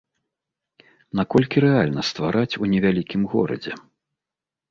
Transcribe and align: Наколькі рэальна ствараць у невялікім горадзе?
Наколькі 1.19 1.57
рэальна 1.65 2.01
ствараць 2.09 2.57
у 2.63 2.69
невялікім 2.73 3.21
горадзе? 3.35 3.73